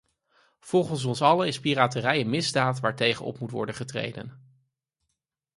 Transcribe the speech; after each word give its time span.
Volgens 0.59 1.03
ons 1.05 1.21
allen 1.21 1.47
is 1.47 1.59
piraterij 1.59 2.19
een 2.19 2.29
misdaad 2.29 2.79
waar 2.79 2.95
tegen 2.95 3.25
op 3.25 3.39
moet 3.39 3.51
worden 3.51 3.75
getreden. 3.75 4.41